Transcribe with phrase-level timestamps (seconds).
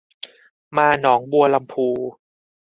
[0.77, 1.87] มาหนองบัวลำภู